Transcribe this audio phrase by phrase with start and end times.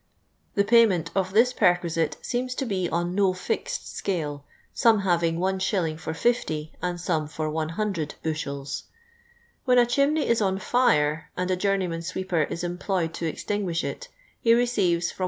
[0.55, 4.43] The jmunent of this pi*r quisitc seems lo be on no iixed scale,
[4.73, 5.59] some having l.«.
[5.59, 8.83] for oO, and some for luo buahels.
[9.65, 14.07] When a chimney is on fire and a j«)urueyman sweeper is employed to extinguish it,
[14.39, 15.19] he receives from 1*.